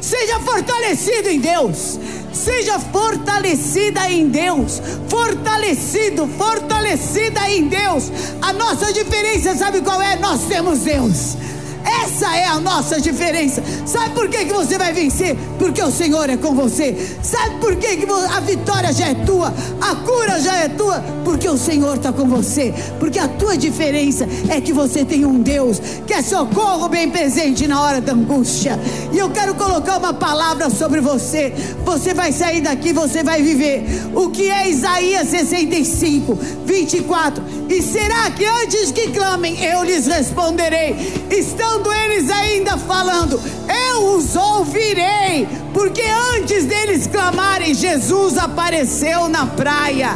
[0.00, 1.98] Seja fortalecido em Deus.
[2.32, 4.80] Seja fortalecida em Deus.
[5.08, 8.12] Fortalecido, fortalecida em Deus.
[8.40, 10.16] A nossa diferença, sabe qual é?
[10.16, 11.36] Nós temos Deus.
[11.86, 13.62] Essa é a nossa diferença.
[13.84, 15.36] Sabe por que, que você vai vencer?
[15.58, 17.16] Porque o Senhor é com você.
[17.22, 19.54] Sabe por que, que a vitória já é tua?
[19.80, 21.00] A cura já é tua?
[21.24, 22.74] Porque o Senhor está com você.
[22.98, 27.68] Porque a tua diferença é que você tem um Deus que é socorro bem presente
[27.68, 28.78] na hora da angústia.
[29.12, 31.52] E eu quero colocar uma palavra sobre você.
[31.84, 33.84] Você vai sair daqui, você vai viver.
[34.14, 37.42] O que é Isaías 65, 24.
[37.68, 40.96] E será que antes que clamem, eu lhes responderei?
[41.30, 46.02] Estão estando eles ainda falando, eu os ouvirei, porque
[46.34, 50.12] antes deles clamarem, Jesus apareceu na praia.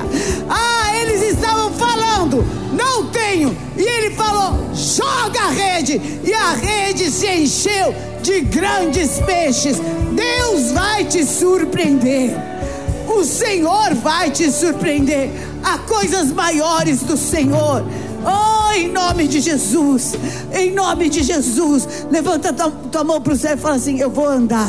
[0.49, 7.11] Ah, eles estavam falando, não tenho, e ele falou, joga a rede, e a rede
[7.11, 9.77] se encheu de grandes peixes.
[10.13, 12.31] Deus vai te surpreender.
[13.09, 15.31] O Senhor vai te surpreender.
[15.63, 17.85] Há coisas maiores do Senhor.
[18.25, 20.15] Oh, em nome de Jesus,
[20.53, 24.11] em nome de Jesus, levanta tua, tua mão para o céu e fala assim: Eu
[24.11, 24.69] vou andar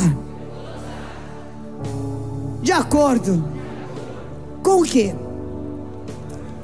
[2.61, 3.43] de acordo
[4.63, 5.13] com o quê?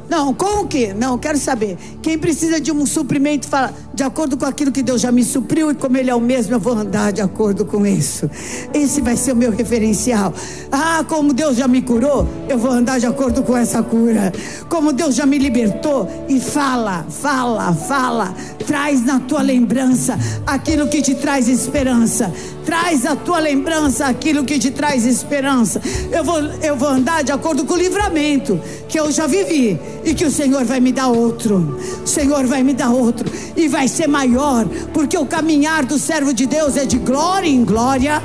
[0.09, 0.93] Não, com o quê?
[0.93, 1.77] Não, quero saber.
[2.01, 5.71] Quem precisa de um suprimento, fala, de acordo com aquilo que Deus já me supriu
[5.71, 8.29] e como Ele é o mesmo, eu vou andar de acordo com isso.
[8.71, 10.31] Esse vai ser o meu referencial.
[10.71, 14.31] Ah, como Deus já me curou, eu vou andar de acordo com essa cura.
[14.69, 18.35] Como Deus já me libertou, e fala, fala, fala.
[18.67, 22.31] Traz na tua lembrança aquilo que te traz esperança.
[22.63, 25.81] Traz a tua lembrança aquilo que te traz esperança.
[26.11, 30.13] Eu vou, eu vou andar de acordo com o livramento que eu já vivi e
[30.13, 31.79] que o Senhor vai me dar outro.
[32.03, 36.33] O Senhor vai me dar outro e vai ser maior, porque o caminhar do servo
[36.33, 38.21] de Deus é de glória em glória,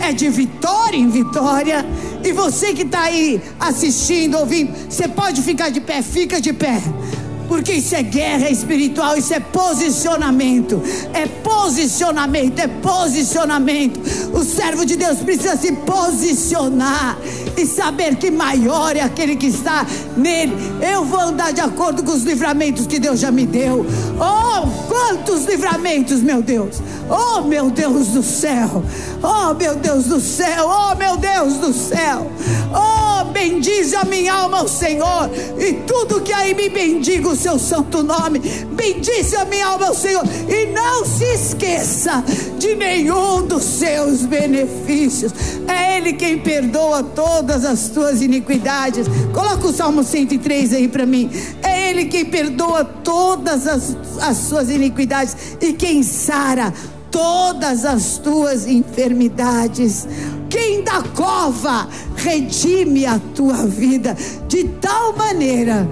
[0.00, 1.84] é de vitória em vitória.
[2.24, 6.80] E você que está aí assistindo, ouvindo, você pode ficar de pé, fica de pé
[7.52, 14.00] porque isso é guerra espiritual, isso é posicionamento, é posicionamento, é posicionamento.
[14.32, 17.18] O servo de Deus precisa se posicionar
[17.54, 19.86] e saber que maior é aquele que está
[20.16, 20.54] nele.
[20.80, 23.84] Eu vou andar de acordo com os livramentos que Deus já me deu.
[24.18, 26.80] Oh, quantos livramentos, meu Deus!
[27.10, 28.82] Oh, meu Deus do céu!
[29.22, 30.66] Oh, meu Deus do céu!
[30.66, 32.30] Oh, meu Deus do céu!
[32.74, 37.58] Oh, bendize a minha alma ao Senhor e tudo que aí me bendiga o seu
[37.58, 38.38] santo nome.
[38.72, 42.22] Bendize a minha alma Senhor e não se esqueça
[42.58, 45.32] de nenhum dos seus benefícios.
[45.66, 49.06] É Ele quem perdoa todas as tuas iniquidades.
[49.32, 51.30] Coloca o Salmo 103 aí para mim.
[51.62, 56.72] É Ele quem perdoa todas as, as suas iniquidades e quem sara
[57.10, 60.06] todas as tuas enfermidades.
[60.48, 64.16] Quem da cova redime a tua vida
[64.48, 65.88] de tal maneira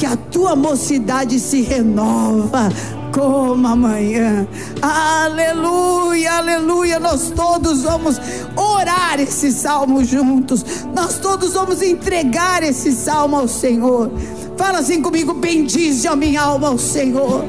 [0.00, 2.70] que a tua mocidade se renova
[3.12, 4.48] como amanhã.
[4.80, 6.98] Aleluia, aleluia.
[6.98, 8.18] Nós todos vamos
[8.56, 10.64] orar esse salmo juntos.
[10.96, 14.10] Nós todos vamos entregar esse salmo ao Senhor.
[14.56, 17.44] Fala assim comigo: bendize a minha alma ao Senhor.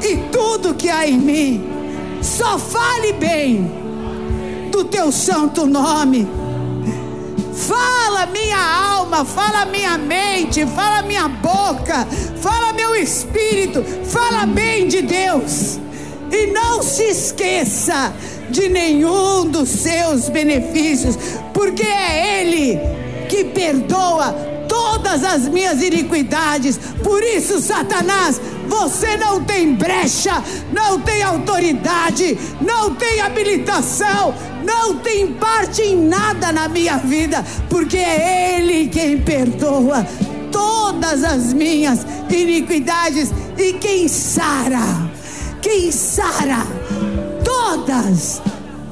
[0.00, 1.64] E tudo que há em mim,
[2.22, 3.68] só fale bem
[4.70, 6.28] do teu santo nome.
[7.52, 12.06] Fala minha alma, fala minha mente, fala minha boca,
[12.40, 15.78] fala meu espírito, fala bem de Deus.
[16.30, 18.12] E não se esqueça
[18.48, 21.16] de nenhum dos seus benefícios,
[21.52, 22.80] porque é Ele
[23.28, 24.32] que perdoa
[24.66, 26.78] todas as minhas iniquidades.
[27.02, 30.42] Por isso, Satanás, você não tem brecha,
[30.72, 34.34] não tem autoridade, não tem habilitação,
[34.64, 40.06] não tem parte em nada na minha vida, porque é Ele quem perdoa
[40.50, 45.10] todas as minhas iniquidades e quem sara,
[45.60, 46.66] quem sara
[47.44, 48.42] todas,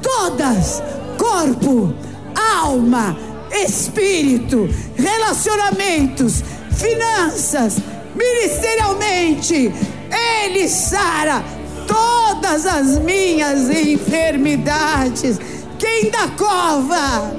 [0.01, 0.81] todas,
[1.17, 1.93] corpo,
[2.35, 3.17] alma,
[3.51, 7.77] espírito, relacionamentos, finanças,
[8.15, 9.71] ministerialmente,
[10.09, 11.43] Ele sara
[11.87, 15.39] todas as minhas enfermidades.
[15.81, 17.33] Quem da cova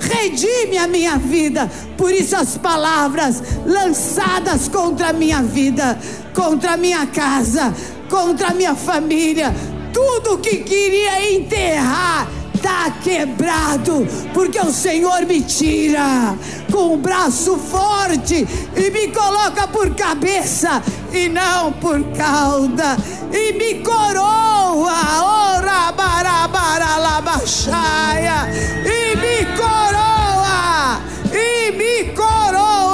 [0.00, 1.70] redime a minha vida.
[1.98, 5.98] Por isso as palavras lançadas contra a minha vida,
[6.32, 7.74] contra a minha casa,
[8.08, 9.54] contra a minha família,
[9.92, 12.26] tudo que queria enterrar
[12.64, 16.34] está quebrado, porque o Senhor me tira
[16.72, 22.96] com um braço forte e me coloca por cabeça e não por cauda,
[23.30, 28.48] e me coroa, ora barabaralabaxaia,
[28.82, 32.93] e me coroa, e me coroa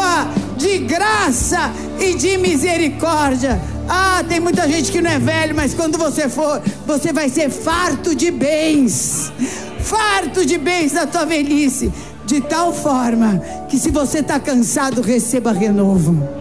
[0.60, 3.60] de graça e de misericórdia.
[3.88, 7.50] Ah, tem muita gente que não é velho, mas quando você for, você vai ser
[7.50, 9.32] farto de bens.
[9.80, 11.90] Farto de bens na tua velhice.
[12.26, 16.39] De tal forma que se você está cansado, receba renovo.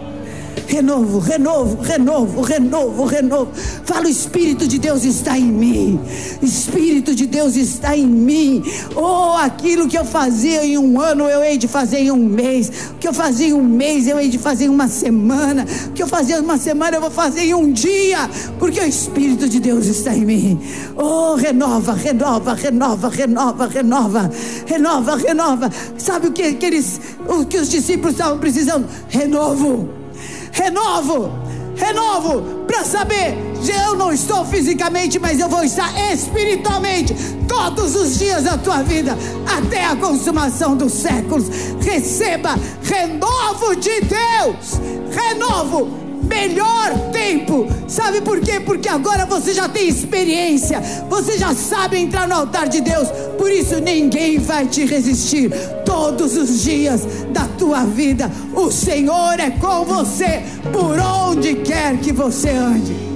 [0.70, 3.50] Renovo, renovo, renovo, renovo, renovo.
[3.84, 6.00] Fala, o Espírito de Deus está em mim.
[6.40, 8.62] Espírito de Deus está em mim.
[8.94, 12.70] Oh, aquilo que eu fazia em um ano, eu hei de fazer em um mês.
[12.92, 15.66] O que eu fazia em um mês, eu hei de fazer em uma semana.
[15.88, 18.30] O que eu fazia em uma semana, eu vou fazer em um dia.
[18.60, 20.60] Porque o Espírito de Deus está em mim.
[20.96, 24.30] Oh, renova, renova, renova, renova, renova.
[24.66, 25.70] Renova, renova.
[25.98, 28.86] Sabe o que, que, eles, o que os discípulos estavam precisando?
[29.08, 29.99] Renovo
[30.52, 31.30] renovo,
[31.76, 33.36] renovo, para saber,
[33.84, 37.14] eu não estou fisicamente, mas eu vou estar espiritualmente
[37.46, 41.46] todos os dias da tua vida, até a consumação dos séculos.
[41.80, 44.80] Receba renovo de Deus,
[45.10, 47.68] renovo melhor tempo.
[47.88, 48.60] Sabe por quê?
[48.60, 53.08] Porque agora você já tem experiência, você já sabe entrar no altar de Deus.
[53.38, 55.50] Por isso ninguém vai te resistir
[55.84, 57.02] todos os dias
[57.32, 58.30] da tua vida.
[58.54, 60.42] O Senhor é com você
[60.72, 63.09] por onde quer que você ande.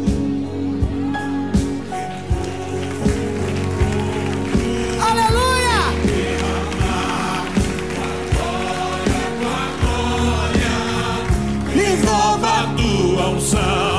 [13.44, 13.93] Vem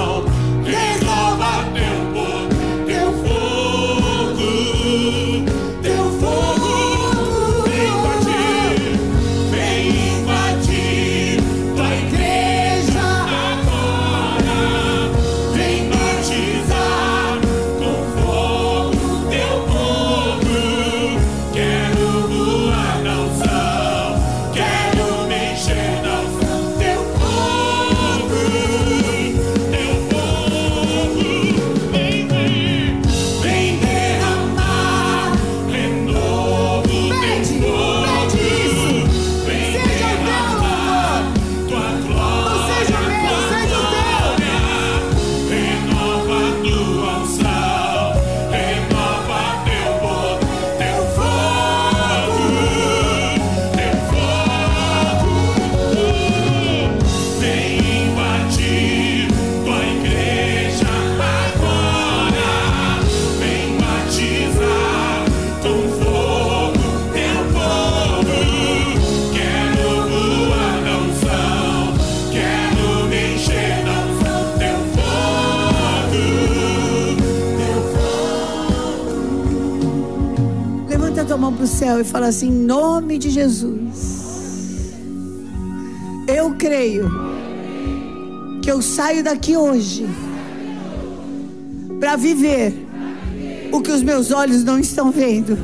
[81.85, 84.93] céu e fala assim: em nome de Jesus,
[86.27, 87.11] eu creio
[88.61, 90.07] que eu saio daqui hoje
[91.99, 92.73] para viver
[93.71, 95.57] o que os meus olhos não estão vendo,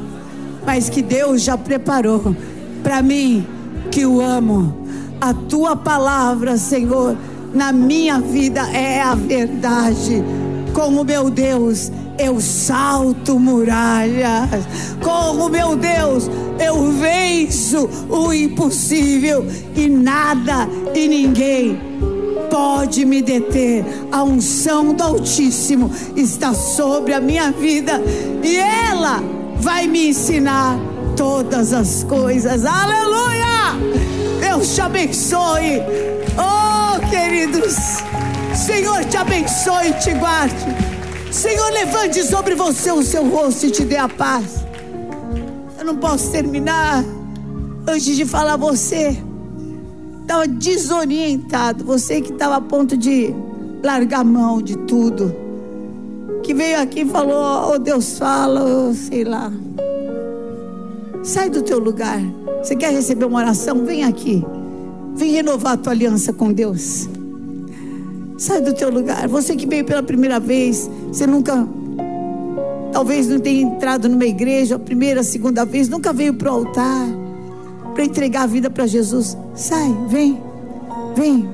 [0.64, 2.36] mas que Deus já preparou
[2.84, 3.46] para mim
[3.90, 4.80] que o amo.
[5.20, 7.16] A tua palavra, Senhor,
[7.54, 10.24] na minha vida é a verdade.
[10.74, 11.92] Com o meu Deus,
[12.22, 14.66] eu salto muralhas.
[15.04, 19.46] Com o meu Deus, eu venço o impossível
[19.76, 21.80] e nada e ninguém
[22.50, 23.84] pode me deter.
[24.12, 28.02] A unção do Altíssimo está sobre a minha vida
[28.44, 29.24] e ela
[29.58, 30.78] vai me ensinar
[31.16, 32.66] todas as coisas.
[32.66, 33.52] Aleluia!
[34.40, 35.82] Deus te abençoe.
[36.38, 37.76] Oh, queridos,
[38.56, 41.01] Senhor te abençoe e te guarde.
[41.32, 44.66] Senhor, levante sobre você o seu rosto e te dê a paz.
[45.80, 47.06] Eu não posso terminar
[47.88, 49.18] antes de falar você.
[50.22, 51.86] Estava desorientado.
[51.86, 53.34] Você que estava a ponto de
[53.82, 55.34] largar mão de tudo.
[56.44, 59.52] Que veio aqui e falou: Oh, Deus fala, oh, sei lá.
[61.24, 62.20] Sai do teu lugar.
[62.62, 63.86] Você quer receber uma oração?
[63.86, 64.46] Vem aqui.
[65.16, 67.08] Vem renovar a tua aliança com Deus.
[68.42, 69.28] Sai do teu lugar.
[69.28, 71.64] Você que veio pela primeira vez, você nunca,
[72.92, 76.56] talvez não tenha entrado numa igreja, a primeira, a segunda vez, nunca veio para o
[76.56, 77.08] altar
[77.94, 79.38] para entregar a vida para Jesus.
[79.54, 80.42] Sai, vem,
[81.16, 81.48] vem,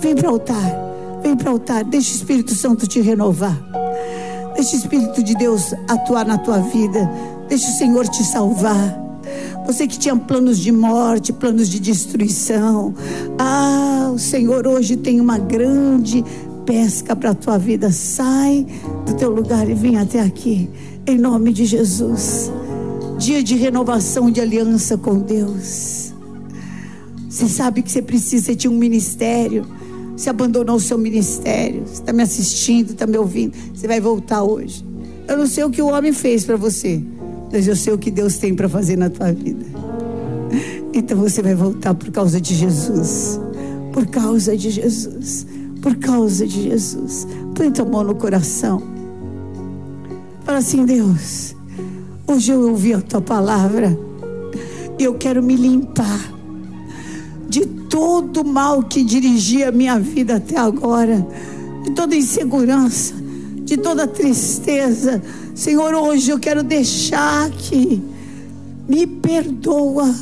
[0.00, 0.86] vem para o altar.
[1.22, 1.84] Vem para o altar.
[1.84, 3.56] Deixa o Espírito Santo te renovar.
[4.56, 7.08] Deixa o Espírito de Deus atuar na tua vida.
[7.48, 9.05] Deixa o Senhor te salvar.
[9.66, 12.94] Você que tinha planos de morte, planos de destruição.
[13.36, 16.24] Ah, o Senhor hoje tem uma grande
[16.64, 17.90] pesca para a tua vida.
[17.90, 18.64] Sai
[19.04, 20.70] do teu lugar e vem até aqui.
[21.04, 22.50] Em nome de Jesus.
[23.18, 26.14] Dia de renovação de aliança com Deus.
[27.28, 29.66] Você sabe que você precisa de um ministério.
[30.16, 31.82] Você abandonou o seu ministério.
[31.84, 33.56] Você está me assistindo, está me ouvindo.
[33.74, 34.86] Você vai voltar hoje.
[35.26, 37.02] Eu não sei o que o homem fez para você
[37.52, 39.64] eu sei o que Deus tem para fazer na tua vida.
[40.92, 43.40] Então você vai voltar por causa de Jesus.
[43.92, 45.46] Por causa de Jesus.
[45.80, 47.26] Por causa de Jesus.
[47.54, 48.82] Põe tua mão no coração.
[50.44, 51.54] Fala assim, Deus.
[52.26, 53.96] Hoje eu ouvi a tua palavra.
[54.98, 56.32] E eu quero me limpar
[57.48, 61.26] de todo o mal que dirigia a minha vida até agora.
[61.84, 63.14] De toda insegurança.
[63.64, 65.22] De toda tristeza
[65.56, 68.02] Senhor, hoje eu quero deixar aqui.
[68.86, 70.14] Me perdoa,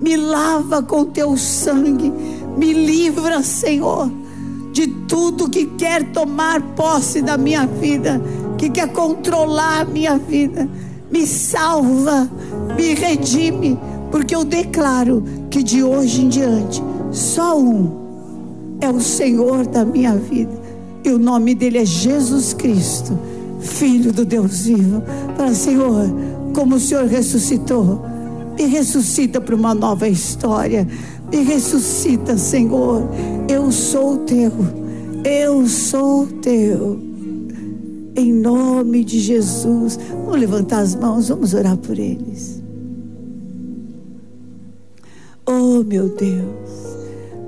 [0.00, 2.12] me lava com teu sangue,
[2.56, 4.08] me livra, Senhor,
[4.72, 8.22] de tudo que quer tomar posse da minha vida,
[8.56, 10.68] que quer controlar a minha vida.
[11.10, 12.30] Me salva,
[12.76, 13.76] me redime,
[14.12, 20.14] porque eu declaro que de hoje em diante só um é o Senhor da minha
[20.14, 20.52] vida,
[21.04, 23.18] e o nome dele é Jesus Cristo
[23.60, 25.02] Filho do Deus vivo.
[25.36, 26.06] Fala, Senhor,
[26.54, 28.04] como o Senhor ressuscitou,
[28.56, 30.86] me ressuscita para uma nova história.
[31.30, 33.08] Me ressuscita, Senhor.
[33.48, 34.52] Eu sou teu.
[35.24, 36.98] Eu sou teu.
[38.16, 39.98] Em nome de Jesus.
[40.10, 42.62] Vamos levantar as mãos, vamos orar por eles.
[45.46, 46.98] Oh, meu Deus.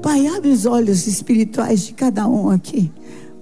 [0.00, 2.90] Pai, abre os olhos espirituais de cada um aqui,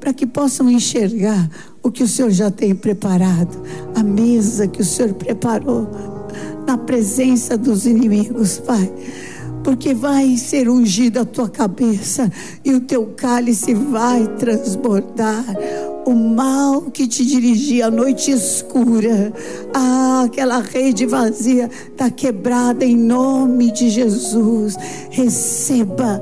[0.00, 1.48] para que possam enxergar
[1.88, 3.62] o que o Senhor já tem preparado,
[3.94, 5.88] a mesa que o Senhor preparou
[6.66, 8.92] na presença dos inimigos, Pai.
[9.64, 12.30] Porque vai ser ungida a tua cabeça
[12.64, 15.44] e o teu cálice vai transbordar.
[16.06, 19.32] O mal que te dirigia à noite escura,
[19.74, 24.76] ah, aquela rede vazia está quebrada em nome de Jesus.
[25.10, 26.20] Receba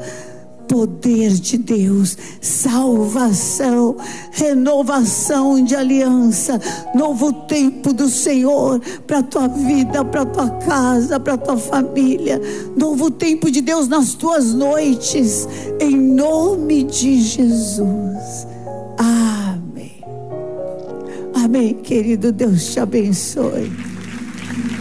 [0.69, 3.97] poder de Deus, salvação,
[4.33, 6.61] renovação de aliança,
[6.95, 12.41] novo tempo do Senhor para tua vida, para tua casa, para tua família,
[12.77, 15.49] novo tempo de Deus nas tuas noites,
[15.81, 18.47] em nome de Jesus.
[18.99, 20.03] Amém.
[21.35, 23.73] Amém, querido Deus te abençoe.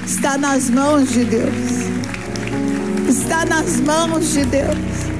[0.05, 1.53] Está nas mãos de Deus.
[3.07, 5.14] Está nas mãos de Deus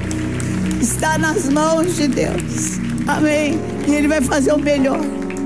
[0.80, 2.78] está nas mãos de Deus.
[3.06, 3.58] Amém.
[3.86, 5.00] E Ele vai fazer o melhor.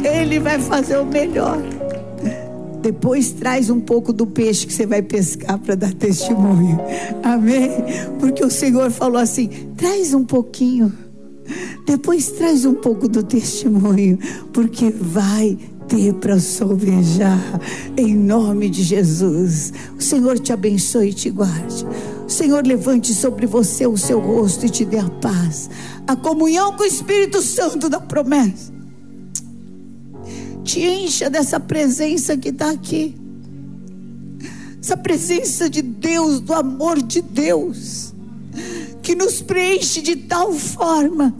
[0.04, 1.58] Ele vai fazer o melhor.
[2.80, 6.80] Depois traz um pouco do peixe que você vai pescar para dar testemunho.
[7.22, 7.70] Amém?
[8.18, 10.92] Porque o Senhor falou assim: traz um pouquinho.
[11.86, 14.18] Depois traz um pouco do testemunho,
[14.52, 15.58] porque vai
[15.90, 17.60] dê para sobejar,
[17.96, 19.72] em nome de Jesus.
[19.98, 21.84] O Senhor te abençoe e te guarde.
[22.30, 25.68] Senhor levante sobre você o seu rosto e te dê a paz,
[26.06, 28.72] a comunhão com o Espírito Santo da promessa.
[30.62, 33.16] Te encha dessa presença que está aqui,
[34.80, 38.14] essa presença de Deus, do amor de Deus,
[39.02, 41.34] que nos preenche de tal forma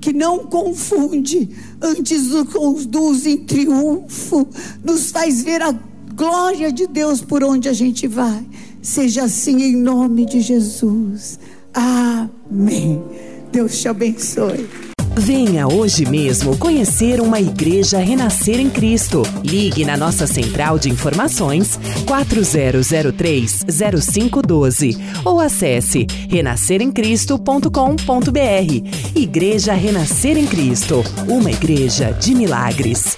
[0.00, 1.48] que não confunde,
[1.80, 4.46] antes nos conduz em triunfo,
[4.84, 5.72] nos faz ver a
[6.14, 8.44] glória de Deus por onde a gente vai.
[8.84, 11.40] Seja assim em nome de Jesus.
[11.72, 13.02] Amém.
[13.50, 14.68] Deus te abençoe.
[15.16, 19.22] Venha hoje mesmo conhecer uma igreja renascer em Cristo.
[19.42, 29.16] Ligue na nossa central de informações 4003-0512 ou acesse renasceremcristo.com.br.
[29.16, 33.16] Igreja Renascer em Cristo, uma igreja de milagres.